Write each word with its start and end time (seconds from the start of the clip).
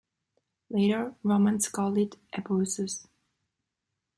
Later 0.71 1.13
Romans 1.21 1.67
called 1.69 1.99
it 1.99 2.15
Ebusus. 2.33 3.05